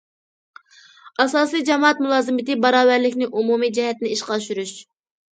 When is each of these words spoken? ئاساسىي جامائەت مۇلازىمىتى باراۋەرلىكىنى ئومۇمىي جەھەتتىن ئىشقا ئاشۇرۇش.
ئاساسىي 1.23 1.63
جامائەت 1.67 1.99
مۇلازىمىتى 2.05 2.55
باراۋەرلىكىنى 2.63 3.27
ئومۇمىي 3.41 3.73
جەھەتتىن 3.77 4.15
ئىشقا 4.15 4.33
ئاشۇرۇش. 4.37 4.73